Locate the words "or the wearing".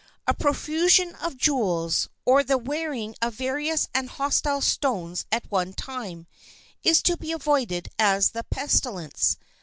2.25-3.13